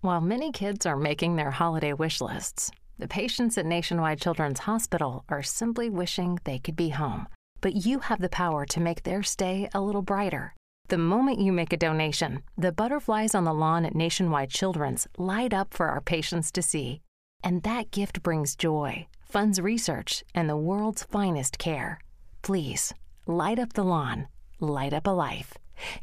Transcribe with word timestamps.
While 0.00 0.20
many 0.20 0.52
kids 0.52 0.86
are 0.86 0.94
making 0.94 1.34
their 1.34 1.50
holiday 1.50 1.92
wish 1.92 2.20
lists, 2.20 2.70
the 3.00 3.08
patients 3.08 3.58
at 3.58 3.66
Nationwide 3.66 4.20
Children's 4.20 4.60
Hospital 4.60 5.24
are 5.28 5.42
simply 5.42 5.90
wishing 5.90 6.38
they 6.44 6.60
could 6.60 6.76
be 6.76 6.90
home. 6.90 7.26
But 7.60 7.84
you 7.84 7.98
have 7.98 8.20
the 8.20 8.28
power 8.28 8.64
to 8.66 8.78
make 8.78 9.02
their 9.02 9.24
stay 9.24 9.68
a 9.74 9.80
little 9.80 10.02
brighter. 10.02 10.54
The 10.86 10.98
moment 10.98 11.40
you 11.40 11.52
make 11.52 11.72
a 11.72 11.76
donation, 11.76 12.44
the 12.56 12.70
butterflies 12.70 13.34
on 13.34 13.42
the 13.42 13.52
lawn 13.52 13.84
at 13.84 13.96
Nationwide 13.96 14.50
Children's 14.50 15.08
light 15.18 15.52
up 15.52 15.74
for 15.74 15.88
our 15.88 16.00
patients 16.00 16.52
to 16.52 16.62
see. 16.62 17.02
And 17.42 17.64
that 17.64 17.90
gift 17.90 18.22
brings 18.22 18.54
joy, 18.54 19.08
funds 19.28 19.60
research, 19.60 20.22
and 20.32 20.48
the 20.48 20.56
world's 20.56 21.02
finest 21.02 21.58
care. 21.58 21.98
Please, 22.42 22.94
light 23.26 23.58
up 23.58 23.72
the 23.72 23.82
lawn, 23.82 24.28
light 24.60 24.92
up 24.92 25.08
a 25.08 25.10
life. 25.10 25.54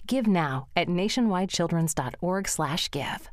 Give 0.06 0.28
now 0.28 0.68
at 0.76 0.90
nationwidechildrens.org/give. 0.90 3.30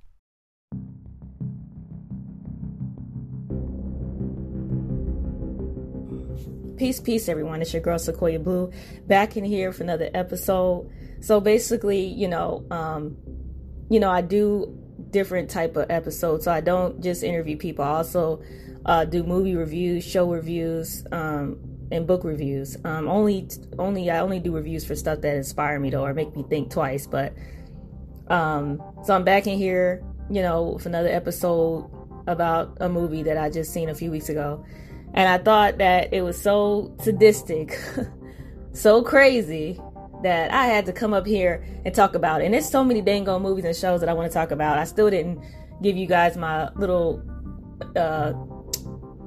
Peace, 6.83 6.99
peace, 6.99 7.29
everyone. 7.29 7.63
It's 7.63 7.73
your 7.73 7.81
girl 7.81 7.97
Sequoia 7.97 8.41
Blue 8.41 8.73
back 9.07 9.37
in 9.37 9.45
here 9.45 9.73
for 9.73 9.85
another 9.85 10.11
episode. 10.15 10.91
So 11.21 11.41
basically, 11.41 12.05
you 12.07 12.27
know, 12.27 12.67
um, 12.73 13.17
you 13.89 14.01
know, 14.01 14.11
I 14.11 14.21
do 14.21 14.77
different 15.11 15.49
type 15.49 15.77
of 15.77 15.89
episodes. 15.93 16.45
So 16.47 16.51
I 16.51 16.61
don't 16.61 17.01
just 17.01 17.23
interview 17.23 17.57
people. 17.57 17.85
I 17.85 17.91
also 17.91 18.43
uh, 18.85 19.05
do 19.05 19.23
movie 19.23 19.55
reviews, 19.55 20.03
show 20.03 20.29
reviews, 20.29 21.07
um, 21.13 21.61
and 21.93 22.05
book 22.05 22.25
reviews. 22.25 22.77
Um, 22.85 23.07
only, 23.07 23.49
only 23.79 24.11
I 24.11 24.19
only 24.19 24.41
do 24.41 24.53
reviews 24.53 24.85
for 24.85 24.97
stuff 24.97 25.21
that 25.21 25.37
inspire 25.37 25.79
me 25.79 25.91
though, 25.91 26.05
or 26.05 26.13
make 26.15 26.35
me 26.35 26.45
think 26.51 26.73
twice. 26.73 27.07
But 27.07 27.33
um, 28.27 28.83
so 29.05 29.15
I'm 29.15 29.23
back 29.23 29.47
in 29.47 29.57
here, 29.57 30.03
you 30.29 30.43
know, 30.43 30.71
with 30.71 30.87
another 30.87 31.11
episode 31.11 31.89
about 32.27 32.77
a 32.81 32.89
movie 32.89 33.23
that 33.23 33.39
I 33.39 33.51
just 33.51 33.73
seen 33.73 33.89
a 33.89 33.95
few 33.95 34.11
weeks 34.11 34.29
ago. 34.29 34.67
And 35.15 35.29
I 35.29 35.39
thought 35.39 35.79
that 35.79 36.13
it 36.13 36.23
was 36.23 36.41
so 36.41 36.95
sadistic, 37.01 37.79
so 38.73 39.03
crazy 39.03 39.79
that 40.23 40.53
I 40.53 40.67
had 40.67 40.87
to 40.87 40.93
come 40.93 41.13
up 41.13 41.27
here 41.27 41.65
and 41.85 41.95
talk 41.95 42.15
about 42.15 42.41
it. 42.41 42.47
And 42.47 42.55
there's 42.55 42.69
so 42.69 42.85
many 42.85 43.03
dang 43.03 43.25
movies 43.25 43.65
and 43.65 43.77
shows 43.77 44.01
that 44.01 44.09
I 44.09 44.15
want 44.15 44.31
to 44.31 44.35
talk 44.35 44.51
about. 44.51 44.79
I 44.79 44.85
still 44.85 45.11
didn't 45.11 45.43
give 45.83 45.97
you 45.97 46.07
guys 46.07 46.37
my 46.37 46.71
little, 46.75 47.23
uh, 47.97 48.33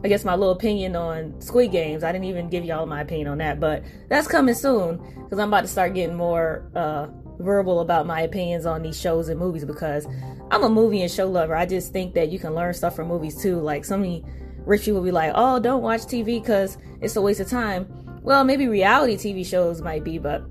I 0.04 0.08
guess 0.08 0.26
my 0.26 0.36
little 0.36 0.54
opinion 0.54 0.96
on 0.96 1.40
Squid 1.42 1.72
Games. 1.72 2.04
I 2.04 2.12
didn't 2.12 2.26
even 2.26 2.50
give 2.50 2.66
y'all 2.66 2.86
my 2.86 3.02
opinion 3.02 3.28
on 3.28 3.38
that, 3.40 3.60
but 3.60 3.84
that's 4.10 4.28
coming 4.28 4.56
soon 4.56 4.98
because 5.24 5.40
I'm 5.40 5.50
about 5.50 5.62
to 5.62 5.68
start 5.68 5.94
getting 5.94 6.16
more 6.16 6.70
uh, 6.76 7.08
verbal 7.40 7.82
about 7.82 8.06
my 8.06 8.22
opinions 8.22 8.66
on 8.66 8.82
these 8.82 9.00
shows 9.00 9.30
and 9.30 9.40
movies 9.40 9.66
because 9.66 10.08
I'm 10.52 10.64
a 10.64 10.70
movie 10.70 11.02
and 11.02 11.12
show 11.12 11.28
lover. 11.28 11.56
I 11.56 11.66
just 11.66 11.92
think 11.92 12.14
that 12.16 12.30
you 12.30 12.40
can 12.40 12.56
learn 12.56 12.74
stuff 12.74 12.96
from 12.96 13.08
movies 13.08 13.42
too. 13.42 13.60
Like 13.60 13.84
so 13.84 13.98
many 13.98 14.24
rich 14.66 14.84
people 14.84 15.02
be 15.02 15.12
like, 15.12 15.32
oh, 15.36 15.60
don't 15.60 15.82
watch 15.82 16.02
TV 16.02 16.42
because 16.42 16.78
it's 17.02 17.16
a 17.16 17.22
waste 17.22 17.40
of 17.40 17.50
time. 17.50 17.88
Well, 18.24 18.44
maybe 18.44 18.68
reality 18.68 19.16
TV 19.16 19.46
shows 19.46 19.82
might 19.82 20.04
be, 20.04 20.18
but 20.18 20.44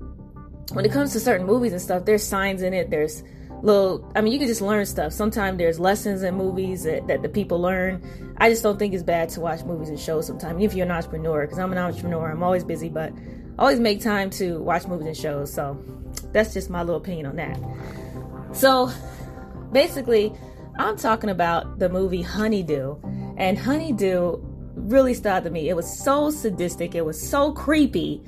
when 0.71 0.85
it 0.85 0.91
comes 0.91 1.13
to 1.13 1.19
certain 1.19 1.45
movies 1.45 1.73
and 1.73 1.81
stuff, 1.81 2.05
there's 2.05 2.23
signs 2.23 2.61
in 2.61 2.73
it. 2.73 2.89
There's 2.89 3.23
little, 3.61 4.09
I 4.15 4.21
mean, 4.21 4.33
you 4.33 4.39
can 4.39 4.47
just 4.47 4.61
learn 4.61 4.85
stuff. 4.85 5.13
Sometimes 5.13 5.57
there's 5.57 5.79
lessons 5.79 6.23
in 6.23 6.35
movies 6.35 6.83
that, 6.83 7.07
that 7.07 7.21
the 7.21 7.29
people 7.29 7.59
learn. 7.59 8.01
I 8.37 8.49
just 8.49 8.63
don't 8.63 8.77
think 8.77 8.93
it's 8.93 9.03
bad 9.03 9.29
to 9.29 9.41
watch 9.41 9.63
movies 9.63 9.89
and 9.89 9.99
shows 9.99 10.27
sometimes, 10.27 10.63
if 10.63 10.73
you're 10.73 10.85
an 10.85 10.91
entrepreneur, 10.91 11.41
because 11.41 11.59
I'm 11.59 11.71
an 11.71 11.77
entrepreneur. 11.77 12.31
I'm 12.31 12.43
always 12.43 12.63
busy, 12.63 12.89
but 12.89 13.11
I 13.57 13.61
always 13.61 13.79
make 13.79 14.01
time 14.01 14.29
to 14.31 14.59
watch 14.59 14.87
movies 14.87 15.07
and 15.07 15.17
shows. 15.17 15.53
So 15.53 15.81
that's 16.31 16.53
just 16.53 16.69
my 16.69 16.81
little 16.81 17.01
opinion 17.01 17.25
on 17.25 17.35
that. 17.37 17.59
So 18.55 18.91
basically, 19.71 20.33
I'm 20.77 20.97
talking 20.97 21.29
about 21.29 21.79
the 21.79 21.89
movie 21.89 22.21
Honeydew. 22.21 22.97
And 23.37 23.57
Honeydew 23.57 24.37
really 24.75 25.15
to 25.15 25.49
me. 25.49 25.69
It 25.69 25.75
was 25.75 26.03
so 26.03 26.29
sadistic, 26.29 26.95
it 26.95 27.05
was 27.05 27.21
so 27.21 27.51
creepy 27.51 28.23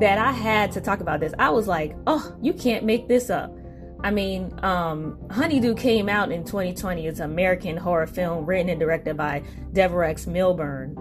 that 0.00 0.18
I 0.18 0.32
had 0.32 0.72
to 0.72 0.80
talk 0.80 1.00
about 1.00 1.20
this. 1.20 1.32
I 1.38 1.50
was 1.50 1.66
like, 1.66 1.96
oh, 2.06 2.34
you 2.40 2.52
can't 2.52 2.84
make 2.84 3.08
this 3.08 3.30
up. 3.30 3.54
I 4.02 4.10
mean, 4.10 4.52
um, 4.62 5.18
Honeydew 5.30 5.76
came 5.76 6.08
out 6.08 6.30
in 6.30 6.44
2020. 6.44 7.06
It's 7.06 7.20
an 7.20 7.30
American 7.30 7.76
horror 7.76 8.06
film 8.06 8.44
written 8.44 8.68
and 8.68 8.78
directed 8.78 9.16
by 9.16 9.42
Devereux 9.72 10.16
Milburn. 10.26 10.94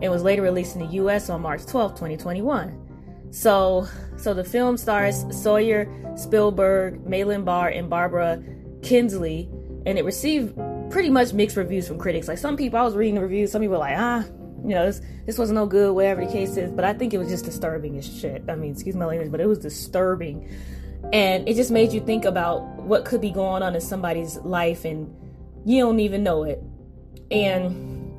It 0.00 0.08
was 0.08 0.22
later 0.22 0.42
released 0.42 0.76
in 0.76 0.86
the 0.86 0.94
U.S. 0.94 1.28
on 1.28 1.42
March 1.42 1.66
12, 1.66 1.92
2021. 1.92 3.28
So, 3.30 3.86
so 4.16 4.32
the 4.32 4.44
film 4.44 4.78
stars 4.78 5.24
Sawyer 5.30 5.86
Spielberg, 6.16 7.06
Malin 7.06 7.44
Barr, 7.44 7.68
and 7.68 7.90
Barbara 7.90 8.42
Kingsley, 8.82 9.50
and 9.84 9.98
it 9.98 10.04
received 10.04 10.56
pretty 10.90 11.10
much 11.10 11.32
mixed 11.32 11.56
reviews 11.56 11.86
from 11.86 11.98
critics. 11.98 12.28
Like 12.28 12.38
some 12.38 12.56
people, 12.56 12.78
I 12.78 12.82
was 12.82 12.94
reading 12.94 13.16
the 13.16 13.22
reviews, 13.22 13.52
some 13.52 13.60
people 13.60 13.72
were 13.72 13.78
like, 13.78 13.96
ah, 13.96 14.24
you 14.64 14.74
know, 14.74 14.86
this 14.86 15.00
this 15.26 15.38
was 15.38 15.50
no 15.50 15.66
good, 15.66 15.94
whatever 15.94 16.24
the 16.24 16.32
case 16.32 16.56
is. 16.56 16.70
But 16.70 16.84
I 16.84 16.92
think 16.92 17.14
it 17.14 17.18
was 17.18 17.28
just 17.28 17.44
disturbing 17.44 17.96
as 17.98 18.20
shit. 18.20 18.44
I 18.48 18.54
mean, 18.54 18.72
excuse 18.72 18.96
my 18.96 19.04
language, 19.04 19.30
but 19.30 19.40
it 19.40 19.46
was 19.46 19.58
disturbing, 19.58 20.48
and 21.12 21.48
it 21.48 21.54
just 21.54 21.70
made 21.70 21.92
you 21.92 22.00
think 22.00 22.24
about 22.24 22.62
what 22.82 23.04
could 23.04 23.20
be 23.20 23.30
going 23.30 23.62
on 23.62 23.74
in 23.74 23.80
somebody's 23.80 24.36
life, 24.38 24.84
and 24.84 25.14
you 25.64 25.84
don't 25.84 26.00
even 26.00 26.22
know 26.22 26.44
it. 26.44 26.62
And 27.30 28.14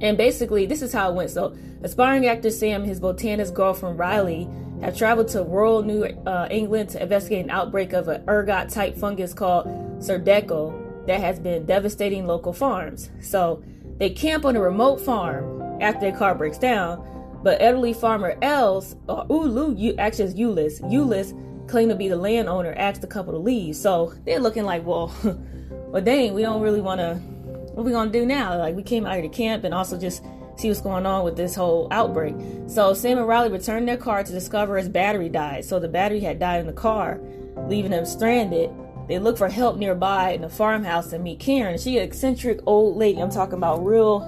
and 0.00 0.16
basically, 0.16 0.66
this 0.66 0.82
is 0.82 0.92
how 0.92 1.10
it 1.10 1.14
went. 1.14 1.30
So, 1.30 1.56
aspiring 1.82 2.26
actor 2.26 2.50
Sam, 2.50 2.84
his 2.84 3.00
botanist 3.00 3.54
girlfriend 3.54 3.98
Riley, 3.98 4.48
have 4.82 4.96
traveled 4.96 5.28
to 5.28 5.42
rural 5.42 5.82
New 5.82 6.04
uh, 6.04 6.48
England 6.50 6.90
to 6.90 7.02
investigate 7.02 7.44
an 7.44 7.50
outbreak 7.50 7.92
of 7.92 8.08
an 8.08 8.24
ergot 8.28 8.70
type 8.70 8.96
fungus 8.96 9.34
called 9.34 9.66
Sordico 9.98 10.85
that 11.06 11.20
has 11.20 11.38
been 11.38 11.66
devastating 11.66 12.26
local 12.26 12.52
farms. 12.52 13.10
So, 13.20 13.62
they 13.98 14.10
camp 14.10 14.44
on 14.44 14.56
a 14.56 14.60
remote 14.60 15.00
farm 15.00 15.80
after 15.80 16.00
their 16.00 16.16
car 16.16 16.34
breaks 16.34 16.58
down, 16.58 17.40
but 17.42 17.60
elderly 17.62 17.92
farmer 17.92 18.36
Els, 18.42 18.96
uh, 19.08 19.24
or 19.28 19.46
Ulu, 19.46 19.96
actually 19.96 20.24
it's 20.26 20.34
Ulyss, 20.34 20.80
Ulyss 20.82 21.68
claimed 21.68 21.90
to 21.90 21.96
be 21.96 22.08
the 22.08 22.16
landowner, 22.16 22.74
asked 22.74 23.00
the 23.00 23.06
couple 23.06 23.32
to 23.32 23.38
leave. 23.38 23.76
So 23.76 24.12
they're 24.24 24.38
looking 24.38 24.64
like, 24.64 24.84
well, 24.84 25.14
well, 25.70 26.02
dang, 26.02 26.34
we 26.34 26.42
don't 26.42 26.60
really 26.60 26.80
want 26.80 27.00
to, 27.00 27.14
what 27.14 27.84
we 27.84 27.92
going 27.92 28.12
to 28.12 28.18
do 28.18 28.26
now? 28.26 28.58
Like, 28.58 28.76
we 28.76 28.82
came 28.82 29.06
out 29.06 29.14
here 29.14 29.22
to 29.22 29.28
camp 29.28 29.64
and 29.64 29.74
also 29.74 29.98
just 29.98 30.22
see 30.56 30.68
what's 30.68 30.80
going 30.80 31.06
on 31.06 31.24
with 31.24 31.36
this 31.36 31.54
whole 31.54 31.88
outbreak. 31.90 32.34
So 32.66 32.94
Sam 32.94 33.18
and 33.18 33.28
Riley 33.28 33.50
returned 33.50 33.88
their 33.88 33.96
car 33.96 34.24
to 34.24 34.32
discover 34.32 34.76
his 34.76 34.88
battery 34.88 35.28
died. 35.28 35.64
So 35.64 35.78
the 35.78 35.88
battery 35.88 36.20
had 36.20 36.38
died 36.38 36.60
in 36.60 36.66
the 36.66 36.72
car, 36.72 37.20
leaving 37.68 37.90
them 37.90 38.06
stranded. 38.06 38.70
They 39.08 39.18
look 39.18 39.38
for 39.38 39.48
help 39.48 39.76
nearby 39.76 40.30
in 40.30 40.44
a 40.44 40.48
farmhouse 40.48 41.12
and 41.12 41.22
meet 41.22 41.38
Karen. 41.38 41.78
She 41.78 41.98
an 41.98 42.04
eccentric 42.04 42.60
old 42.66 42.96
lady. 42.96 43.20
I'm 43.20 43.30
talking 43.30 43.54
about 43.54 43.84
real, 43.84 44.20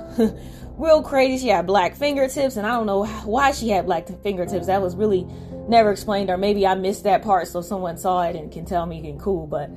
real 0.76 1.02
crazy. 1.02 1.46
She 1.46 1.48
had 1.48 1.66
black 1.66 1.96
fingertips, 1.96 2.56
and 2.56 2.66
I 2.66 2.72
don't 2.72 2.86
know 2.86 3.04
why 3.24 3.50
she 3.50 3.68
had 3.70 3.86
black 3.86 4.06
fingertips. 4.22 4.66
That 4.66 4.80
was 4.80 4.94
really 4.94 5.26
never 5.68 5.90
explained, 5.90 6.30
or 6.30 6.36
maybe 6.36 6.66
I 6.66 6.74
missed 6.74 7.04
that 7.04 7.22
part, 7.22 7.48
so 7.48 7.60
someone 7.60 7.98
saw 7.98 8.22
it 8.22 8.36
and 8.36 8.52
can 8.52 8.64
tell 8.64 8.86
me 8.86 9.08
and 9.08 9.20
cool. 9.20 9.46
But 9.46 9.70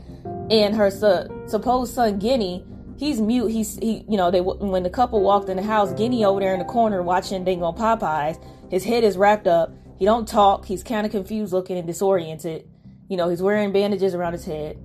and 0.51 0.75
her 0.75 0.91
su- 0.91 1.44
supposed 1.47 1.94
son 1.95 2.19
Guinea, 2.19 2.63
he's 2.97 3.19
mute. 3.19 3.47
He's 3.47 3.78
he, 3.78 4.06
you 4.07 4.18
know, 4.18 4.29
they 4.29 4.41
when 4.41 4.83
the 4.83 4.89
couple 4.89 5.22
walked 5.22 5.50
in 5.50 5.57
the 5.57 5.63
house, 5.63 5.91
Guinea 5.94 6.25
over 6.25 6.39
there 6.39 6.53
in 6.53 6.59
the 6.59 6.66
corner 6.66 7.01
watching 7.01 7.44
Dingo 7.44 7.72
Popeyes. 7.72 8.41
His 8.69 8.83
head 8.83 9.03
is 9.03 9.18
wrapped 9.18 9.47
up. 9.47 9.73
He 9.97 10.06
don't 10.06 10.28
talk. 10.28 10.66
He's 10.66 10.83
kind 10.83 11.06
of 11.06 11.12
confused 11.12 11.53
looking 11.53 11.78
and 11.78 11.85
disoriented. 11.85 12.68
You 13.09 13.18
know, 13.18 13.28
he's 13.28 13.41
wearing 13.41 13.73
bandages 13.73 14.16
around 14.16 14.33
his 14.33 14.45
head. 14.45 14.78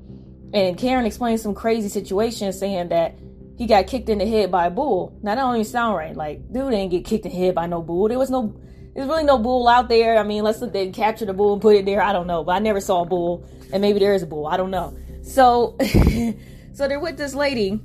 And 0.56 0.78
Karen 0.78 1.05
explained 1.05 1.39
some 1.39 1.55
crazy 1.55 1.91
situation 1.91 2.50
saying 2.50 2.89
that 2.89 3.19
he 3.59 3.67
got 3.67 3.87
kicked 3.87 4.09
in 4.09 4.17
the 4.17 4.27
head 4.27 4.50
by 4.50 4.69
a 4.69 4.71
bull. 4.71 5.15
Now 5.22 5.34
that 5.34 5.43
don't 5.43 5.56
even 5.56 5.67
sound 5.67 5.99
right. 5.99 6.17
Like, 6.17 6.50
dude 6.50 6.71
didn't 6.71 6.93
get 6.93 7.05
kicked 7.05 7.27
in 7.27 7.33
the 7.33 7.37
head 7.37 7.55
by 7.55 7.67
no 7.67 7.83
bull. 7.83 8.09
There 8.09 8.19
was 8.19 8.31
no 8.31 8.59
there's 8.95 9.06
really 9.06 9.25
no 9.25 9.37
bull 9.37 9.69
out 9.69 9.91
there. 9.91 10.16
I 10.16 10.22
mean, 10.22 10.39
unless 10.39 10.61
they 10.61 10.89
captured 10.93 11.28
a 11.28 11.34
bull 11.34 11.53
and 11.53 11.61
put 11.61 11.77
it 11.77 11.84
there. 11.84 12.00
I 12.00 12.15
don't 12.15 12.27
know. 12.27 12.43
But 12.43 12.53
I 12.53 12.59
never 12.61 12.81
saw 12.81 13.03
a 13.03 13.05
bull. 13.05 13.47
And 13.71 13.83
maybe 13.83 13.99
there 13.99 14.15
is 14.15 14.22
a 14.22 14.27
bull. 14.27 14.47
I 14.47 14.56
don't 14.56 14.71
know. 14.71 14.97
So 15.21 15.77
so 16.72 16.89
they're 16.89 17.00
with 17.00 17.19
this 17.19 17.34
lady 17.34 17.78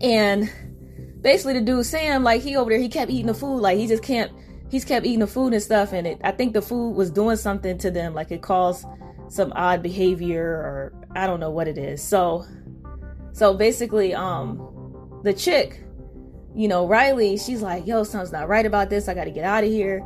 and 0.00 0.50
basically 1.20 1.52
the 1.52 1.60
dude 1.60 1.84
Sam, 1.84 2.24
like 2.24 2.40
he 2.40 2.56
over 2.56 2.70
there, 2.70 2.80
he 2.80 2.88
kept 2.88 3.10
eating 3.10 3.26
the 3.26 3.34
food. 3.34 3.58
Like 3.58 3.76
he 3.76 3.86
just 3.86 4.02
can't 4.02 4.32
he's 4.70 4.86
kept 4.86 5.04
eating 5.04 5.18
the 5.18 5.26
food 5.26 5.52
and 5.52 5.62
stuff 5.62 5.92
and 5.92 6.06
it 6.06 6.22
I 6.24 6.30
think 6.30 6.54
the 6.54 6.62
food 6.62 6.92
was 6.92 7.10
doing 7.10 7.36
something 7.36 7.76
to 7.76 7.90
them, 7.90 8.14
like 8.14 8.30
it 8.30 8.40
caused 8.40 8.86
some 9.28 9.52
odd 9.56 9.82
behavior 9.82 10.44
or 10.44 10.92
I 11.14 11.26
don't 11.26 11.40
know 11.40 11.50
what 11.50 11.68
it 11.68 11.78
is. 11.78 12.02
So 12.02 12.44
so 13.32 13.54
basically 13.54 14.14
um 14.14 15.20
the 15.22 15.32
chick, 15.32 15.82
you 16.54 16.68
know, 16.68 16.86
Riley, 16.86 17.36
she's 17.38 17.62
like, 17.62 17.86
"Yo, 17.86 18.04
something's 18.04 18.32
not 18.32 18.48
right 18.48 18.66
about 18.66 18.90
this. 18.90 19.08
I 19.08 19.14
got 19.14 19.24
to 19.24 19.30
get 19.30 19.44
out 19.44 19.64
of 19.64 19.70
here." 19.70 20.04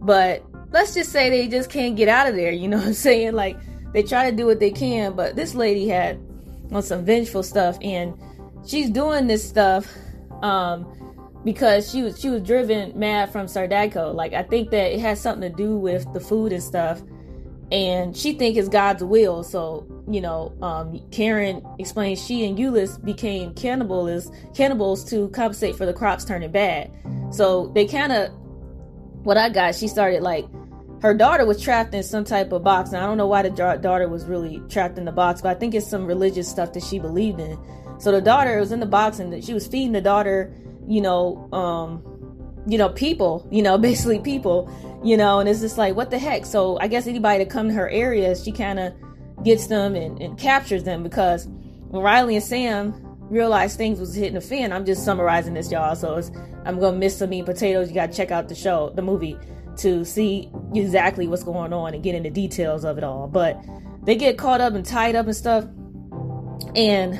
But 0.00 0.44
let's 0.70 0.94
just 0.94 1.12
say 1.12 1.30
they 1.30 1.48
just 1.48 1.70
can't 1.70 1.96
get 1.96 2.08
out 2.08 2.28
of 2.28 2.34
there, 2.34 2.52
you 2.52 2.68
know 2.68 2.76
what 2.78 2.86
I'm 2.88 2.94
saying? 2.94 3.32
Like 3.32 3.56
they 3.92 4.02
try 4.02 4.30
to 4.30 4.36
do 4.36 4.46
what 4.46 4.60
they 4.60 4.70
can, 4.70 5.14
but 5.14 5.36
this 5.36 5.54
lady 5.54 5.88
had 5.88 6.20
on 6.72 6.82
some 6.82 7.04
vengeful 7.04 7.42
stuff 7.42 7.78
and 7.82 8.14
she's 8.66 8.90
doing 8.90 9.26
this 9.26 9.46
stuff 9.46 9.86
um 10.42 10.90
because 11.44 11.90
she 11.90 12.02
was 12.02 12.18
she 12.18 12.30
was 12.30 12.42
driven 12.42 12.98
mad 12.98 13.30
from 13.30 13.46
Sordico. 13.46 14.14
Like 14.14 14.32
I 14.32 14.42
think 14.42 14.70
that 14.70 14.92
it 14.92 15.00
has 15.00 15.20
something 15.20 15.50
to 15.50 15.56
do 15.56 15.76
with 15.76 16.10
the 16.12 16.20
food 16.20 16.52
and 16.52 16.62
stuff 16.62 17.02
and 17.72 18.16
she 18.16 18.32
think 18.32 18.56
it's 18.56 18.68
God's 18.68 19.02
will. 19.02 19.42
So 19.42 19.86
you 20.08 20.20
know, 20.20 20.54
um, 20.60 21.00
Karen 21.10 21.64
explains 21.78 22.24
she 22.24 22.44
and 22.46 22.58
Eulis 22.58 23.02
became 23.02 23.54
cannibals 23.54 24.30
cannibals 24.54 25.04
to 25.10 25.28
compensate 25.30 25.76
for 25.76 25.86
the 25.86 25.94
crops 25.94 26.24
turning 26.24 26.50
bad. 26.50 26.90
So 27.30 27.68
they 27.74 27.86
kind 27.86 28.12
of 28.12 28.30
what 29.24 29.36
I 29.36 29.48
got. 29.48 29.74
She 29.74 29.88
started 29.88 30.22
like 30.22 30.46
her 31.04 31.12
daughter 31.12 31.44
was 31.44 31.60
trapped 31.60 31.92
in 31.94 32.02
some 32.02 32.24
type 32.24 32.50
of 32.52 32.64
box. 32.64 32.90
And 32.90 32.98
I 33.02 33.06
don't 33.06 33.18
know 33.18 33.26
why 33.26 33.42
the 33.42 33.50
daughter 33.50 34.08
was 34.08 34.24
really 34.24 34.62
trapped 34.70 34.96
in 34.96 35.04
the 35.04 35.12
box, 35.12 35.42
but 35.42 35.54
I 35.54 35.58
think 35.58 35.74
it's 35.74 35.86
some 35.86 36.06
religious 36.06 36.48
stuff 36.48 36.72
that 36.72 36.82
she 36.82 36.98
believed 36.98 37.40
in. 37.40 37.58
So 37.98 38.10
the 38.10 38.22
daughter 38.22 38.58
was 38.58 38.72
in 38.72 38.80
the 38.80 38.86
box 38.86 39.18
and 39.18 39.44
she 39.44 39.52
was 39.52 39.66
feeding 39.66 39.92
the 39.92 40.00
daughter, 40.00 40.54
you 40.88 41.02
know, 41.02 41.46
um, 41.52 42.02
you 42.66 42.78
know, 42.78 42.88
people, 42.88 43.46
you 43.50 43.62
know, 43.62 43.76
basically 43.90 44.18
people, 44.18 44.70
you 45.04 45.18
know, 45.18 45.38
and 45.38 45.48
it's 45.48 45.60
just 45.60 45.76
like, 45.76 45.94
what 45.94 46.10
the 46.10 46.18
heck? 46.18 46.46
So 46.46 46.78
I 46.80 46.88
guess 46.88 47.06
anybody 47.06 47.44
that 47.44 47.50
come 47.50 47.68
to 47.68 47.74
her 47.74 47.88
area, 47.90 48.34
she 48.34 48.50
kind 48.50 48.78
of 48.78 48.94
gets 49.44 49.66
them 49.66 49.94
and, 49.94 50.20
and 50.20 50.38
captures 50.38 50.84
them 50.84 51.02
because 51.02 51.46
when 51.46 52.02
Riley 52.02 52.36
and 52.36 52.44
Sam 52.44 52.94
realized 53.20 53.76
things 53.76 54.00
was 54.00 54.14
hitting 54.14 54.34
the 54.34 54.40
fan, 54.40 54.72
I'm 54.72 54.86
just 54.86 55.04
summarizing 55.04 55.52
this, 55.52 55.70
y'all. 55.70 55.94
So 55.94 56.22
I'm 56.64 56.80
gonna 56.80 56.96
miss 56.96 57.18
some 57.18 57.30
meat 57.30 57.44
potatoes. 57.44 57.88
You 57.88 57.94
gotta 57.94 58.14
check 58.14 58.30
out 58.30 58.48
the 58.48 58.54
show, 58.54 58.90
the 58.94 59.02
movie, 59.02 59.38
to 59.78 60.04
see 60.06 60.50
exactly 60.74 61.28
what's 61.28 61.44
going 61.44 61.74
on 61.74 61.92
and 61.92 62.02
get 62.02 62.14
into 62.14 62.30
details 62.30 62.84
of 62.84 62.96
it 62.96 63.04
all. 63.04 63.28
But 63.28 63.62
they 64.04 64.16
get 64.16 64.38
caught 64.38 64.62
up 64.62 64.72
and 64.72 64.86
tied 64.86 65.16
up 65.16 65.26
and 65.26 65.36
stuff, 65.36 65.64
and 66.74 67.14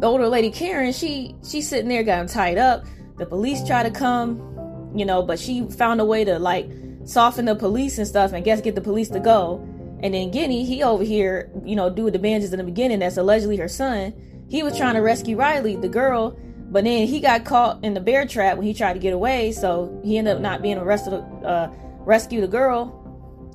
the 0.00 0.06
older 0.06 0.28
lady 0.28 0.50
Karen, 0.50 0.92
she 0.92 1.34
she's 1.48 1.68
sitting 1.68 1.88
there, 1.88 2.04
got 2.04 2.28
tied 2.28 2.58
up. 2.58 2.84
The 3.16 3.26
police 3.26 3.66
try 3.66 3.82
to 3.82 3.90
come, 3.90 4.55
you 4.96 5.04
know, 5.04 5.22
but 5.22 5.38
she 5.38 5.66
found 5.68 6.00
a 6.00 6.04
way 6.04 6.24
to 6.24 6.38
like 6.38 6.70
soften 7.04 7.44
the 7.44 7.54
police 7.54 7.98
and 7.98 8.06
stuff, 8.06 8.32
and 8.32 8.44
guess 8.44 8.60
get 8.60 8.74
the 8.74 8.80
police 8.80 9.08
to 9.10 9.20
go. 9.20 9.58
And 10.00 10.14
then 10.14 10.30
Guinea, 10.30 10.64
he 10.64 10.82
over 10.82 11.04
here, 11.04 11.50
you 11.64 11.76
know, 11.76 11.88
do 11.88 12.10
the 12.10 12.18
bandages 12.18 12.52
in 12.52 12.58
the 12.58 12.64
beginning. 12.64 12.98
That's 12.98 13.16
allegedly 13.16 13.56
her 13.56 13.68
son. 13.68 14.12
He 14.48 14.62
was 14.62 14.76
trying 14.76 14.94
to 14.94 15.00
rescue 15.00 15.36
Riley, 15.36 15.76
the 15.76 15.88
girl, 15.88 16.38
but 16.68 16.84
then 16.84 17.06
he 17.06 17.20
got 17.20 17.44
caught 17.44 17.82
in 17.82 17.94
the 17.94 18.00
bear 18.00 18.26
trap 18.26 18.56
when 18.56 18.66
he 18.66 18.74
tried 18.74 18.92
to 18.94 18.98
get 18.98 19.12
away. 19.12 19.52
So 19.52 20.00
he 20.04 20.18
ended 20.18 20.36
up 20.36 20.40
not 20.40 20.62
being 20.62 20.78
arrested 20.78 21.10
to 21.10 21.18
uh, 21.46 21.72
rescue 22.00 22.40
the 22.40 22.48
girl. 22.48 23.02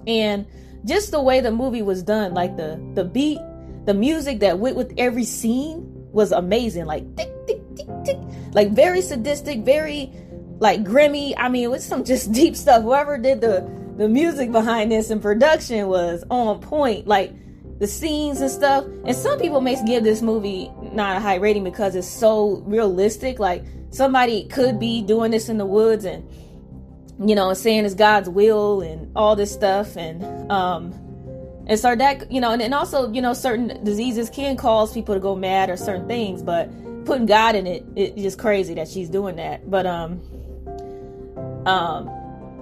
And 0.08 0.46
just 0.86 1.12
the 1.12 1.22
way 1.22 1.42
the 1.42 1.52
movie 1.52 1.82
was 1.82 2.02
done, 2.02 2.34
like 2.34 2.58
the 2.58 2.82
the 2.96 3.04
beat, 3.04 3.40
the 3.86 3.94
music 3.94 4.40
that 4.40 4.60
went 4.60 4.76
with 4.76 4.94
every 4.98 5.24
scene 5.24 5.86
was 6.12 6.32
amazing. 6.32 6.86
Like 6.86 7.16
tick 7.16 7.32
tick 7.46 7.62
tick 7.76 7.88
tick, 8.04 8.18
like 8.54 8.72
very 8.72 9.02
sadistic, 9.02 9.60
very 9.60 10.12
like 10.62 10.84
grimy. 10.86 11.36
I 11.36 11.50
mean, 11.50 11.64
it 11.66 11.72
was 11.72 11.84
some 11.84 12.06
just 12.06 12.32
deep 12.42 12.56
stuff. 12.56 12.84
Whoever 12.84 13.18
did 13.18 13.42
the 13.42 13.70
the 13.98 14.08
music 14.08 14.54
behind 14.54 14.92
this 14.92 15.10
and 15.10 15.22
production 15.22 15.88
was 15.88 16.24
on 16.30 16.62
point. 16.62 17.08
Like 17.08 17.34
the 17.80 17.88
scenes 17.88 18.40
and 18.40 18.50
stuff. 18.50 18.86
And 19.06 19.16
some 19.16 19.40
people 19.40 19.60
may 19.60 19.84
give 19.84 20.04
this 20.04 20.22
movie 20.22 20.72
not 20.94 21.18
a 21.18 21.20
high 21.20 21.36
rating 21.36 21.64
because 21.64 21.96
it's 21.96 22.08
so 22.08 22.64
realistic. 22.68 23.40
Like 23.40 23.66
somebody 23.90 24.46
could 24.46 24.80
be 24.80 25.02
doing 25.02 25.32
this 25.32 25.50
in 25.50 25.58
the 25.58 25.66
woods 25.66 26.06
and 26.06 26.30
you 27.28 27.36
know 27.36 27.54
saying 27.54 27.86
it's 27.86 27.96
God's 27.96 28.30
will 28.30 28.82
and 28.82 29.12
all 29.16 29.36
this 29.36 29.52
stuff 29.52 29.98
and 29.98 30.24
um 30.52 30.94
and 31.68 31.78
so 31.78 31.96
that 31.96 32.32
you 32.32 32.42
know 32.42 32.52
and, 32.52 32.62
and 32.62 32.74
also 32.74 33.12
you 33.12 33.22
know 33.22 33.34
certain 33.34 33.84
diseases 33.84 34.30
can 34.30 34.58
cause 34.58 34.94
people 34.94 35.14
to 35.14 35.20
go 35.20 35.36
mad 35.36 35.70
or 35.70 35.78
certain 35.78 36.08
things 36.08 36.42
but 36.42 36.70
putting 37.06 37.26
god 37.26 37.56
in 37.56 37.68
it 37.68 37.86
it's 37.96 38.22
just 38.22 38.38
crazy 38.38 38.74
that 38.74 38.88
she's 38.88 39.10
doing 39.10 39.36
that 39.36 39.70
but 39.70 39.86
um 39.86 40.22
um 41.66 42.10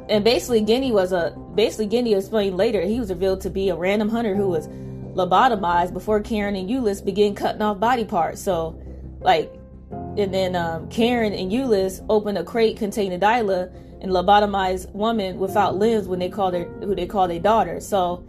and 0.10 0.24
basically 0.24 0.62
Guinea 0.62 0.92
was 0.92 1.12
a 1.12 1.38
basically 1.56 1.86
Guinea 1.86 2.16
explained 2.16 2.58
later 2.58 2.82
he 2.82 3.00
was 3.00 3.10
revealed 3.10 3.42
to 3.42 3.50
be 3.50 3.70
a 3.70 3.76
random 3.76 4.10
hunter 4.10 4.36
who 4.36 4.48
was 4.50 4.68
lobotomized 5.14 5.94
before 5.94 6.20
Karen 6.20 6.56
and 6.56 6.70
Eulis 6.70 7.04
began 7.04 7.36
cutting 7.36 7.62
off 7.62 7.80
body 7.80 8.06
parts. 8.06 8.42
So 8.42 8.80
like 9.22 9.54
and 9.92 10.34
then 10.34 10.56
um, 10.56 10.90
Karen 10.90 11.34
and 11.34 11.52
Eulis 11.52 12.04
opened 12.10 12.38
a 12.38 12.44
crate 12.44 12.78
containing 12.78 13.20
Dyla 13.20 13.72
and 14.02 14.12
lobotomized 14.12 14.92
woman 14.94 15.38
without 15.38 15.76
limbs 15.76 16.08
when 16.08 16.20
they 16.20 16.30
call 16.30 16.52
their 16.52 16.66
who 16.66 16.96
they 16.96 17.06
call 17.06 17.28
their 17.28 17.40
daughter. 17.40 17.80
So 17.80 18.24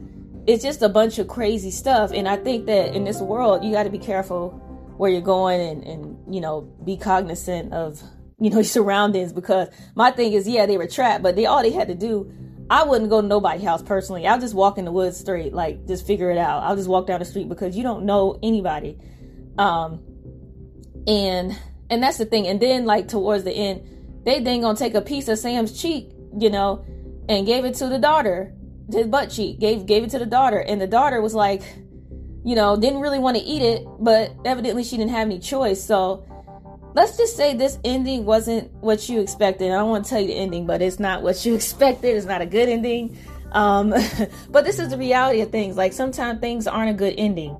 it's 0.47 0.63
just 0.63 0.83
a 0.83 0.89
bunch 0.89 1.19
of 1.19 1.29
crazy 1.29 1.71
stuff. 1.71 2.13
And 2.13 2.29
I 2.29 2.37
think 2.37 2.67
that 2.67 2.95
in 2.95 3.05
this 3.05 3.21
world 3.21 3.65
you 3.65 3.73
gotta 3.73 3.91
be 3.91 3.99
careful 3.99 4.61
where 5.01 5.11
you're 5.11 5.23
going 5.23 5.63
and, 5.63 5.83
and 5.85 6.35
you 6.35 6.43
know, 6.43 6.61
be 6.61 6.99
cognizant 6.99 7.73
of 7.73 8.03
you 8.39 8.51
know 8.51 8.57
your 8.57 8.65
surroundings 8.65 9.33
because 9.33 9.69
my 9.95 10.11
thing 10.11 10.35
is 10.35 10.47
yeah 10.47 10.67
they 10.67 10.77
were 10.77 10.87
trapped 10.87 11.23
but 11.23 11.37
they 11.37 11.47
all 11.47 11.63
they 11.63 11.71
had 11.71 11.89
to 11.89 11.95
do 11.95 12.31
i 12.69 12.83
wouldn't 12.85 13.09
go 13.09 13.23
to 13.23 13.27
nobody's 13.27 13.65
house 13.65 13.83
personally. 13.83 14.27
I'll 14.27 14.39
just 14.39 14.55
walk 14.55 14.77
in 14.79 14.85
the 14.85 14.93
woods 14.93 15.19
straight 15.19 15.55
like 15.55 15.87
just 15.89 16.07
figure 16.07 16.31
it 16.31 16.39
out. 16.39 16.63
I'll 16.63 16.77
just 16.77 16.89
walk 16.89 17.07
down 17.07 17.19
the 17.19 17.25
street 17.25 17.49
because 17.49 17.77
you 17.77 17.83
don't 17.83 18.05
know 18.05 18.39
anybody. 18.43 18.99
Um 19.59 20.01
and 21.07 21.59
and 21.89 22.03
that's 22.03 22.19
the 22.19 22.27
thing. 22.27 22.47
And 22.47 22.61
then 22.61 22.85
like 22.85 23.09
towards 23.09 23.45
the 23.45 23.53
end 23.53 24.23
they 24.25 24.39
then 24.39 24.61
gonna 24.61 24.79
take 24.79 24.95
a 24.95 25.01
piece 25.01 25.29
of 25.29 25.39
sam's 25.39 25.81
cheek 25.81 26.13
you 26.39 26.51
know 26.51 26.85
and 27.29 27.47
gave 27.47 27.65
it 27.65 27.75
to 27.77 27.89
the 27.89 27.99
daughter 27.99 28.55
his 28.93 29.07
butt 29.07 29.31
cheek 29.31 29.59
gave 29.59 29.87
gave 29.87 30.05
it 30.05 30.11
to 30.11 30.19
the 30.19 30.27
daughter. 30.27 30.59
And 30.59 30.79
the 30.81 30.87
daughter 30.87 31.21
was 31.21 31.35
like 31.35 31.63
you 32.45 32.55
know 32.55 32.77
didn't 32.77 33.01
really 33.01 33.19
want 33.19 33.37
to 33.37 33.43
eat 33.43 33.63
it 33.63 33.87
but 33.99 34.35
evidently 34.45 34.83
she 34.83 34.97
didn't 34.97 35.11
have 35.11 35.27
any 35.27 35.39
choice 35.39 35.83
so 35.83 36.25
let's 36.95 37.17
just 37.17 37.37
say 37.37 37.55
this 37.55 37.79
ending 37.85 38.25
wasn't 38.25 38.73
what 38.75 39.09
you 39.09 39.21
expected. 39.21 39.71
I 39.71 39.77
don't 39.77 39.91
want 39.91 40.05
to 40.05 40.11
tell 40.11 40.21
you 40.21 40.29
the 40.29 40.35
ending, 40.35 40.67
but 40.67 40.83
it's 40.83 40.99
not 40.99 41.23
what 41.23 41.45
you 41.45 41.55
expected. 41.61 42.17
It's 42.17 42.27
not 42.27 42.41
a 42.41 42.47
good 42.47 42.69
ending. 42.69 43.17
Um, 43.53 43.91
but 44.51 44.65
this 44.65 44.79
is 44.79 44.91
the 44.91 44.99
reality 44.99 45.41
of 45.41 45.51
things. 45.51 45.77
Like 45.77 45.93
sometimes 45.93 46.41
things 46.41 46.67
aren't 46.67 46.91
a 46.91 46.95
good 46.95 47.15
ending. 47.19 47.57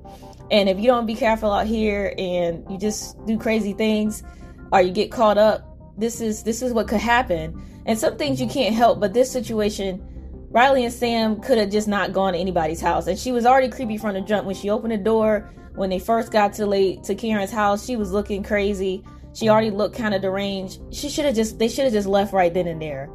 And 0.49 0.67
if 0.67 0.79
you 0.79 0.87
don't 0.87 1.05
be 1.05 1.15
careful 1.15 1.51
out 1.51 1.65
here 1.65 2.13
and 2.17 2.69
you 2.69 2.77
just 2.77 3.23
do 3.25 3.37
crazy 3.37 3.73
things 3.73 4.23
or 4.71 4.81
you 4.81 4.91
get 4.91 5.11
caught 5.11 5.37
up, 5.37 5.67
this 5.97 6.19
is 6.19 6.43
this 6.43 6.61
is 6.61 6.73
what 6.73 6.87
could 6.87 6.99
happen. 6.99 7.61
And 7.85 7.97
some 7.97 8.17
things 8.17 8.39
you 8.39 8.47
can't 8.47 8.75
help, 8.75 8.99
but 8.99 9.13
this 9.13 9.31
situation, 9.31 10.05
Riley 10.51 10.85
and 10.85 10.93
Sam 10.93 11.39
could 11.39 11.57
have 11.57 11.69
just 11.69 11.87
not 11.87 12.13
gone 12.13 12.33
to 12.33 12.39
anybody's 12.39 12.81
house. 12.81 13.07
And 13.07 13.17
she 13.17 13.31
was 13.31 13.45
already 13.45 13.69
creepy 13.69 13.97
from 13.97 14.13
the 14.13 14.21
jump 14.21 14.45
when 14.45 14.55
she 14.55 14.69
opened 14.69 14.91
the 14.91 14.97
door. 14.97 15.49
When 15.75 15.89
they 15.89 15.99
first 15.99 16.31
got 16.31 16.53
to 16.53 16.65
late 16.65 17.03
to 17.05 17.15
Karen's 17.15 17.51
house, 17.51 17.85
she 17.85 17.95
was 17.95 18.11
looking 18.11 18.43
crazy 18.43 19.03
she 19.33 19.49
already 19.49 19.71
looked 19.71 19.95
kind 19.95 20.13
of 20.13 20.21
deranged. 20.21 20.81
She 20.91 21.09
should 21.09 21.25
have 21.25 21.35
just 21.35 21.59
they 21.59 21.67
should 21.67 21.85
have 21.85 21.93
just 21.93 22.07
left 22.07 22.33
right 22.33 22.53
then 22.53 22.67
and 22.67 22.81
there. 22.81 23.09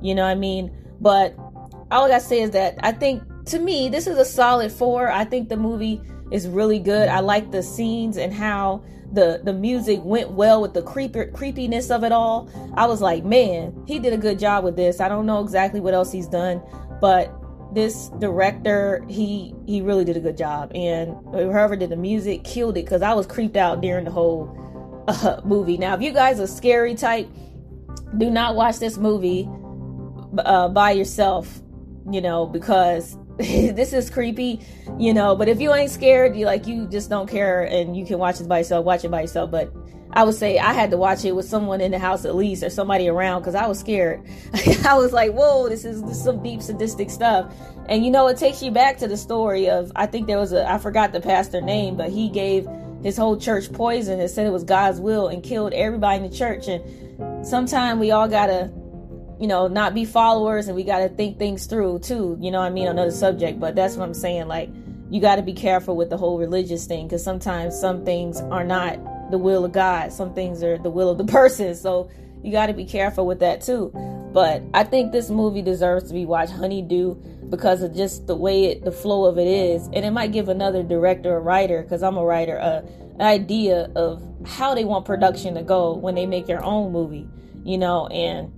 You 0.00 0.14
know 0.14 0.22
what 0.22 0.30
I 0.30 0.34
mean? 0.34 0.74
But 1.00 1.34
all 1.90 2.04
I 2.04 2.08
gotta 2.08 2.24
say 2.24 2.40
is 2.40 2.50
that 2.50 2.78
I 2.82 2.92
think 2.92 3.22
to 3.46 3.58
me 3.58 3.88
this 3.88 4.06
is 4.06 4.18
a 4.18 4.24
solid 4.24 4.72
four. 4.72 5.10
I 5.10 5.24
think 5.24 5.48
the 5.48 5.56
movie 5.56 6.00
is 6.30 6.46
really 6.48 6.78
good. 6.78 7.08
I 7.08 7.20
like 7.20 7.50
the 7.50 7.62
scenes 7.62 8.16
and 8.16 8.32
how 8.32 8.82
the 9.12 9.40
the 9.42 9.52
music 9.52 10.00
went 10.04 10.30
well 10.30 10.62
with 10.62 10.72
the 10.72 10.82
creeper 10.82 11.26
creepiness 11.26 11.90
of 11.90 12.04
it 12.04 12.12
all. 12.12 12.48
I 12.74 12.86
was 12.86 13.00
like, 13.00 13.24
man, 13.24 13.84
he 13.86 13.98
did 13.98 14.12
a 14.12 14.18
good 14.18 14.38
job 14.38 14.64
with 14.64 14.76
this. 14.76 15.00
I 15.00 15.08
don't 15.08 15.26
know 15.26 15.42
exactly 15.42 15.80
what 15.80 15.94
else 15.94 16.12
he's 16.12 16.28
done, 16.28 16.62
but 17.00 17.34
this 17.72 18.08
director 18.18 19.04
he 19.08 19.54
he 19.66 19.80
really 19.80 20.04
did 20.04 20.16
a 20.16 20.20
good 20.20 20.36
job 20.36 20.72
and 20.74 21.14
whoever 21.30 21.76
did 21.76 21.88
the 21.88 21.94
music 21.94 22.42
killed 22.42 22.76
it 22.76 22.84
because 22.84 23.00
i 23.00 23.14
was 23.14 23.28
creeped 23.28 23.56
out 23.56 23.80
during 23.80 24.04
the 24.04 24.10
whole 24.10 24.60
uh, 25.08 25.40
movie. 25.44 25.76
Now, 25.76 25.94
if 25.94 26.02
you 26.02 26.12
guys 26.12 26.40
are 26.40 26.46
scary 26.46 26.94
type, 26.94 27.28
do 28.16 28.30
not 28.30 28.54
watch 28.54 28.78
this 28.78 28.96
movie 28.96 29.48
uh, 30.38 30.68
by 30.68 30.92
yourself, 30.92 31.60
you 32.10 32.20
know, 32.20 32.46
because 32.46 33.16
this 33.74 33.94
is 33.94 34.10
creepy, 34.10 34.60
you 34.98 35.14
know. 35.14 35.34
But 35.34 35.48
if 35.48 35.60
you 35.60 35.72
ain't 35.72 35.90
scared, 35.90 36.36
you 36.36 36.44
like 36.44 36.66
you 36.66 36.86
just 36.86 37.08
don't 37.08 37.28
care 37.28 37.62
and 37.62 37.96
you 37.96 38.04
can 38.04 38.18
watch 38.18 38.40
it 38.40 38.48
by 38.48 38.58
yourself, 38.58 38.84
watch 38.84 39.02
it 39.04 39.10
by 39.10 39.22
yourself. 39.22 39.50
But 39.50 39.72
I 40.12 40.24
would 40.24 40.34
say 40.34 40.58
I 40.58 40.74
had 40.74 40.90
to 40.90 40.98
watch 40.98 41.24
it 41.24 41.32
with 41.32 41.46
someone 41.46 41.80
in 41.80 41.92
the 41.92 41.98
house 41.98 42.26
at 42.26 42.34
least 42.34 42.62
or 42.62 42.68
somebody 42.68 43.08
around 43.08 43.40
because 43.40 43.54
I 43.54 43.66
was 43.66 43.78
scared. 43.78 44.22
I 44.86 44.94
was 44.98 45.14
like, 45.14 45.32
whoa, 45.32 45.70
this 45.70 45.86
is, 45.86 46.02
this 46.02 46.18
is 46.18 46.24
some 46.24 46.42
deep 46.42 46.60
sadistic 46.60 47.08
stuff. 47.08 47.54
And 47.88 48.04
you 48.04 48.10
know, 48.10 48.28
it 48.28 48.36
takes 48.36 48.62
you 48.62 48.70
back 48.70 48.98
to 48.98 49.08
the 49.08 49.16
story 49.16 49.70
of 49.70 49.90
I 49.96 50.04
think 50.04 50.26
there 50.26 50.38
was 50.38 50.52
a 50.52 50.68
I 50.68 50.76
forgot 50.76 51.12
the 51.12 51.20
pastor 51.20 51.62
name, 51.62 51.96
but 51.96 52.10
he 52.10 52.28
gave 52.28 52.68
his 53.02 53.16
whole 53.16 53.38
church 53.38 53.72
poison 53.72 54.20
and 54.20 54.28
said 54.28 54.46
it 54.46 54.50
was 54.50 54.64
God's 54.64 55.00
will 55.00 55.28
and 55.28 55.42
killed 55.42 55.72
everybody 55.72 56.22
in 56.22 56.30
the 56.30 56.36
church. 56.36 56.68
And 56.68 57.46
sometimes 57.46 58.00
we 58.00 58.10
all 58.10 58.28
gotta, 58.28 58.70
you 59.40 59.46
know, 59.46 59.68
not 59.68 59.94
be 59.94 60.04
followers 60.04 60.68
and 60.68 60.76
we 60.76 60.84
gotta 60.84 61.08
think 61.08 61.38
things 61.38 61.66
through 61.66 62.00
too. 62.00 62.36
You 62.40 62.50
know 62.50 62.60
I 62.60 62.68
mean? 62.68 62.86
Another 62.86 63.10
subject, 63.10 63.58
but 63.58 63.74
that's 63.74 63.96
what 63.96 64.04
I'm 64.04 64.14
saying. 64.14 64.48
Like, 64.48 64.68
you 65.08 65.20
gotta 65.20 65.42
be 65.42 65.54
careful 65.54 65.96
with 65.96 66.10
the 66.10 66.18
whole 66.18 66.38
religious 66.38 66.86
thing 66.86 67.06
because 67.06 67.24
sometimes 67.24 67.78
some 67.78 68.04
things 68.04 68.40
are 68.42 68.64
not 68.64 68.98
the 69.30 69.38
will 69.38 69.64
of 69.64 69.72
God, 69.72 70.12
some 70.12 70.34
things 70.34 70.62
are 70.62 70.76
the 70.76 70.90
will 70.90 71.08
of 71.08 71.18
the 71.18 71.24
person. 71.32 71.74
So 71.74 72.10
you 72.42 72.52
gotta 72.52 72.74
be 72.74 72.84
careful 72.84 73.26
with 73.26 73.40
that 73.40 73.62
too. 73.62 73.90
But 74.32 74.62
I 74.74 74.84
think 74.84 75.10
this 75.10 75.30
movie 75.30 75.62
deserves 75.62 76.08
to 76.08 76.14
be 76.14 76.26
watched. 76.26 76.52
Honeydew 76.52 77.16
because 77.50 77.82
of 77.82 77.94
just 77.94 78.26
the 78.26 78.36
way 78.36 78.66
it, 78.66 78.84
the 78.84 78.92
flow 78.92 79.24
of 79.24 79.38
it 79.38 79.48
is, 79.48 79.86
and 79.86 80.04
it 80.04 80.12
might 80.12 80.32
give 80.32 80.48
another 80.48 80.82
director 80.82 81.34
or 81.34 81.40
writer, 81.40 81.82
because 81.82 82.02
I'm 82.02 82.16
a 82.16 82.24
writer, 82.24 82.58
uh, 82.60 82.82
an 83.14 83.22
idea 83.22 83.90
of 83.96 84.22
how 84.46 84.74
they 84.74 84.84
want 84.84 85.04
production 85.04 85.54
to 85.54 85.62
go 85.62 85.94
when 85.94 86.14
they 86.14 86.26
make 86.26 86.46
their 86.46 86.62
own 86.62 86.92
movie, 86.92 87.28
you 87.64 87.76
know. 87.76 88.06
And 88.06 88.52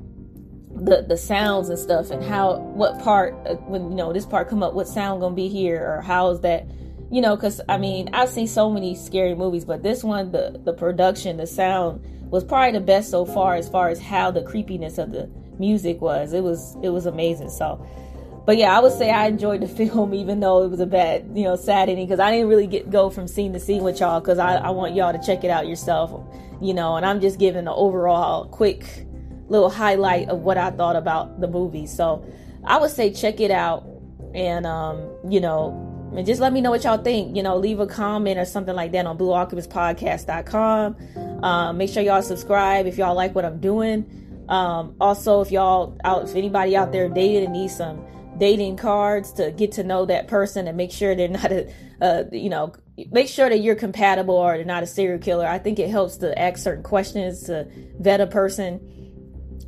the 0.74 1.02
the 1.02 1.16
sounds 1.16 1.68
and 1.68 1.78
stuff 1.78 2.10
and 2.10 2.24
how 2.24 2.56
what 2.56 2.98
part 3.00 3.34
uh, 3.46 3.54
when 3.66 3.90
you 3.90 3.96
know 3.96 4.12
this 4.12 4.26
part 4.26 4.48
come 4.48 4.62
up 4.62 4.74
what 4.74 4.88
sound 4.88 5.20
gonna 5.20 5.34
be 5.34 5.48
here 5.48 5.86
or 5.86 6.00
how 6.00 6.30
is 6.30 6.40
that 6.40 6.66
you 7.10 7.20
know 7.20 7.36
because 7.36 7.60
i 7.68 7.76
mean 7.76 8.08
i've 8.14 8.28
seen 8.28 8.46
so 8.46 8.70
many 8.70 8.94
scary 8.94 9.34
movies 9.34 9.64
but 9.64 9.82
this 9.82 10.02
one 10.02 10.32
the 10.32 10.58
the 10.64 10.72
production 10.72 11.36
the 11.36 11.46
sound 11.46 12.02
was 12.30 12.42
probably 12.42 12.72
the 12.72 12.84
best 12.84 13.10
so 13.10 13.26
far 13.26 13.54
as 13.54 13.68
far 13.68 13.90
as 13.90 14.00
how 14.00 14.30
the 14.30 14.42
creepiness 14.42 14.96
of 14.96 15.12
the 15.12 15.28
music 15.58 16.00
was. 16.00 16.32
It 16.32 16.42
was 16.42 16.76
it 16.82 16.88
was 16.88 17.06
amazing. 17.06 17.50
So 17.50 17.86
but 18.44 18.56
yeah 18.56 18.76
i 18.76 18.80
would 18.80 18.92
say 18.92 19.08
i 19.08 19.28
enjoyed 19.28 19.60
the 19.60 19.68
film 19.88 20.12
even 20.12 20.40
though 20.40 20.64
it 20.64 20.68
was 20.68 20.80
a 20.80 20.86
bad 20.86 21.24
you 21.32 21.44
know 21.44 21.54
sad 21.54 21.88
ending 21.88 22.04
because 22.04 22.18
i 22.18 22.28
didn't 22.28 22.48
really 22.48 22.66
get 22.66 22.90
go 22.90 23.08
from 23.08 23.28
scene 23.28 23.52
to 23.52 23.60
scene 23.60 23.84
with 23.84 24.00
y'all 24.00 24.18
because 24.18 24.40
I, 24.40 24.56
I 24.56 24.70
want 24.70 24.96
y'all 24.96 25.12
to 25.12 25.24
check 25.24 25.44
it 25.44 25.50
out 25.50 25.68
yourself 25.68 26.10
you 26.60 26.74
know 26.74 26.96
and 26.96 27.06
i'm 27.06 27.20
just 27.20 27.38
giving 27.38 27.60
an 27.60 27.68
overall 27.68 28.46
quick 28.46 29.06
little 29.52 29.70
highlight 29.70 30.30
of 30.30 30.40
what 30.40 30.58
I 30.58 30.70
thought 30.70 30.96
about 30.96 31.40
the 31.40 31.46
movie. 31.46 31.86
So 31.86 32.24
I 32.64 32.80
would 32.80 32.90
say 32.90 33.12
check 33.12 33.38
it 33.38 33.50
out 33.50 33.86
and 34.34 34.66
um, 34.66 35.10
you 35.28 35.40
know, 35.40 36.10
and 36.16 36.26
just 36.26 36.40
let 36.40 36.52
me 36.52 36.60
know 36.60 36.70
what 36.70 36.84
y'all 36.84 36.98
think. 36.98 37.36
You 37.36 37.42
know, 37.42 37.56
leave 37.56 37.78
a 37.78 37.86
comment 37.86 38.38
or 38.38 38.46
something 38.46 38.74
like 38.74 38.92
that 38.92 39.06
on 39.06 39.18
blualchemistpodcast.com. 39.18 41.44
Um, 41.44 41.76
make 41.76 41.90
sure 41.90 42.02
y'all 42.02 42.22
subscribe 42.22 42.86
if 42.86 42.98
y'all 42.98 43.14
like 43.14 43.34
what 43.34 43.44
I'm 43.44 43.60
doing. 43.60 44.46
Um, 44.48 44.96
also, 45.00 45.42
if 45.42 45.52
y'all 45.52 45.96
out, 46.02 46.24
if 46.24 46.34
anybody 46.34 46.76
out 46.76 46.92
there 46.92 47.08
dating 47.08 47.44
and 47.44 47.52
needs 47.52 47.76
some 47.76 48.04
dating 48.38 48.76
cards 48.76 49.32
to 49.34 49.52
get 49.52 49.72
to 49.72 49.84
know 49.84 50.06
that 50.06 50.28
person 50.28 50.66
and 50.66 50.76
make 50.76 50.90
sure 50.90 51.14
they're 51.14 51.28
not 51.28 51.52
a, 51.52 51.72
uh, 52.00 52.24
you 52.32 52.48
know, 52.48 52.72
make 53.10 53.28
sure 53.28 53.48
that 53.48 53.58
you're 53.58 53.74
compatible 53.74 54.34
or 54.34 54.56
they're 54.56 54.64
not 54.64 54.82
a 54.82 54.86
serial 54.86 55.18
killer. 55.18 55.46
I 55.46 55.58
think 55.58 55.78
it 55.78 55.90
helps 55.90 56.16
to 56.18 56.38
ask 56.38 56.58
certain 56.58 56.82
questions 56.82 57.44
to 57.44 57.68
vet 58.00 58.20
a 58.20 58.26
person 58.26 58.80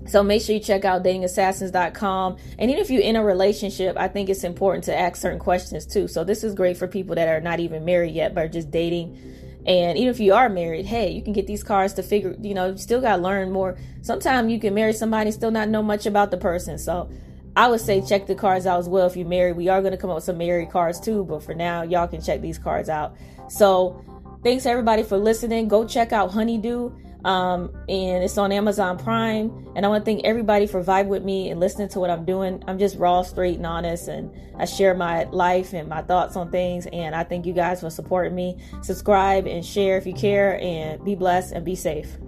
so 0.06 0.22
make 0.22 0.42
sure 0.42 0.54
you 0.54 0.60
check 0.60 0.84
out 0.84 1.02
datingassassins.com. 1.02 2.36
And 2.58 2.70
even 2.70 2.82
if 2.82 2.90
you're 2.90 3.02
in 3.02 3.16
a 3.16 3.24
relationship, 3.24 3.96
I 3.96 4.08
think 4.08 4.28
it's 4.28 4.44
important 4.44 4.84
to 4.84 4.96
ask 4.96 5.16
certain 5.16 5.38
questions 5.38 5.86
too. 5.86 6.08
So 6.08 6.24
this 6.24 6.44
is 6.44 6.54
great 6.54 6.76
for 6.76 6.86
people 6.86 7.14
that 7.14 7.28
are 7.28 7.40
not 7.40 7.60
even 7.60 7.84
married 7.84 8.14
yet, 8.14 8.34
but 8.34 8.44
are 8.44 8.48
just 8.48 8.70
dating. 8.70 9.18
And 9.66 9.96
even 9.96 10.10
if 10.10 10.20
you 10.20 10.34
are 10.34 10.50
married, 10.50 10.84
hey, 10.84 11.10
you 11.10 11.22
can 11.22 11.32
get 11.32 11.46
these 11.46 11.64
cards 11.64 11.94
to 11.94 12.02
figure, 12.02 12.36
you 12.38 12.52
know, 12.52 12.72
you 12.72 12.76
still 12.76 13.00
got 13.00 13.16
to 13.16 13.22
learn 13.22 13.50
more. 13.50 13.78
Sometimes 14.02 14.52
you 14.52 14.60
can 14.60 14.74
marry 14.74 14.92
somebody 14.92 15.28
and 15.28 15.34
still 15.34 15.50
not 15.50 15.70
know 15.70 15.82
much 15.82 16.04
about 16.04 16.30
the 16.30 16.36
person. 16.36 16.76
So 16.76 17.08
I 17.56 17.68
would 17.68 17.80
say 17.80 18.02
check 18.02 18.26
the 18.26 18.34
cards 18.34 18.66
out 18.66 18.80
as 18.80 18.88
well 18.88 19.06
if 19.06 19.16
you're 19.16 19.26
married. 19.26 19.56
We 19.56 19.68
are 19.68 19.80
going 19.80 19.92
to 19.92 19.98
come 19.98 20.10
up 20.10 20.16
with 20.16 20.24
some 20.24 20.36
married 20.36 20.70
cards 20.70 21.00
too, 21.00 21.24
but 21.24 21.42
for 21.42 21.54
now, 21.54 21.82
y'all 21.82 22.08
can 22.08 22.20
check 22.20 22.42
these 22.42 22.58
cards 22.58 22.90
out. 22.90 23.16
So 23.48 24.04
thanks 24.42 24.66
everybody 24.66 25.02
for 25.02 25.16
listening. 25.16 25.68
Go 25.68 25.86
check 25.86 26.12
out 26.12 26.32
Honeydew. 26.32 26.92
Um, 27.24 27.72
and 27.88 28.22
it's 28.22 28.36
on 28.36 28.52
Amazon 28.52 28.98
Prime. 28.98 29.66
And 29.74 29.84
I 29.84 29.88
want 29.88 30.04
to 30.04 30.10
thank 30.10 30.24
everybody 30.24 30.66
for 30.66 30.82
vibe 30.82 31.06
with 31.06 31.24
me 31.24 31.50
and 31.50 31.58
listening 31.58 31.88
to 31.90 32.00
what 32.00 32.10
I'm 32.10 32.24
doing. 32.24 32.62
I'm 32.68 32.78
just 32.78 32.98
raw, 32.98 33.22
straight, 33.22 33.56
and 33.56 33.66
honest, 33.66 34.08
and 34.08 34.30
I 34.58 34.66
share 34.66 34.94
my 34.94 35.24
life 35.24 35.72
and 35.72 35.88
my 35.88 36.02
thoughts 36.02 36.36
on 36.36 36.50
things. 36.50 36.86
And 36.92 37.14
I 37.14 37.24
thank 37.24 37.46
you 37.46 37.54
guys 37.54 37.80
for 37.80 37.90
supporting 37.90 38.34
me. 38.34 38.58
Subscribe 38.82 39.46
and 39.46 39.64
share 39.64 39.96
if 39.96 40.06
you 40.06 40.14
care, 40.14 40.60
and 40.60 41.04
be 41.04 41.14
blessed 41.14 41.52
and 41.52 41.64
be 41.64 41.74
safe. 41.74 42.18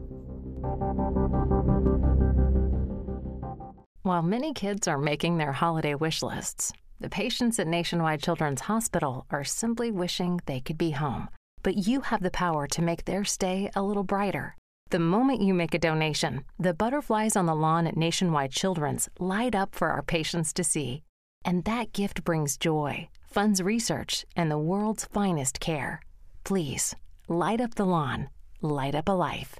While 4.02 4.22
many 4.22 4.54
kids 4.54 4.86
are 4.86 4.98
making 4.98 5.36
their 5.36 5.52
holiday 5.52 5.94
wish 5.94 6.22
lists, 6.22 6.72
the 7.00 7.10
patients 7.10 7.58
at 7.58 7.66
Nationwide 7.66 8.22
Children's 8.22 8.62
Hospital 8.62 9.26
are 9.30 9.44
simply 9.44 9.90
wishing 9.90 10.40
they 10.46 10.60
could 10.60 10.78
be 10.78 10.92
home. 10.92 11.28
But 11.62 11.86
you 11.88 12.00
have 12.02 12.22
the 12.22 12.30
power 12.30 12.66
to 12.68 12.82
make 12.82 13.04
their 13.04 13.24
stay 13.24 13.70
a 13.74 13.82
little 13.82 14.04
brighter. 14.04 14.56
The 14.96 15.00
moment 15.00 15.42
you 15.42 15.52
make 15.52 15.74
a 15.74 15.78
donation, 15.78 16.46
the 16.58 16.72
butterflies 16.72 17.36
on 17.36 17.44
the 17.44 17.54
lawn 17.54 17.86
at 17.86 17.98
Nationwide 17.98 18.50
Children's 18.50 19.10
light 19.18 19.54
up 19.54 19.74
for 19.74 19.90
our 19.90 20.00
patients 20.00 20.54
to 20.54 20.64
see. 20.64 21.02
And 21.44 21.66
that 21.66 21.92
gift 21.92 22.24
brings 22.24 22.56
joy, 22.56 23.10
funds 23.28 23.60
research, 23.60 24.24
and 24.34 24.50
the 24.50 24.56
world's 24.56 25.04
finest 25.04 25.60
care. 25.60 26.00
Please, 26.44 26.94
light 27.28 27.60
up 27.60 27.74
the 27.74 27.84
lawn, 27.84 28.30
light 28.62 28.94
up 28.94 29.06
a 29.06 29.12
life. 29.12 29.56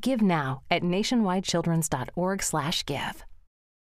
Give 0.00 0.22
now 0.22 0.62
at 0.70 0.84
nationwidechildrens.org/give. 0.84 3.24